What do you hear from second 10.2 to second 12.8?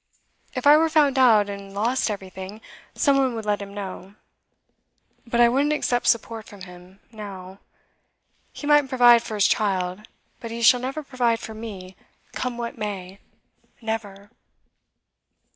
but he shall never provide for me, come what